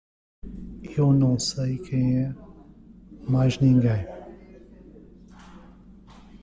Eu 0.97 1.13
não 1.13 1.37
sei 1.37 1.77
quem 1.77 2.21
é 2.23 2.35
mais 3.29 3.59
ninguém! 3.59 4.03